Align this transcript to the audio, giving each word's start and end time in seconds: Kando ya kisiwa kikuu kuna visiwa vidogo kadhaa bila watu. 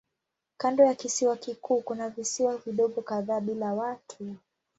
Kando 0.57 0.83
ya 0.83 0.95
kisiwa 0.95 1.35
kikuu 1.37 1.81
kuna 1.81 2.09
visiwa 2.09 2.57
vidogo 2.57 3.01
kadhaa 3.01 3.39
bila 3.39 3.73
watu. 3.73 4.35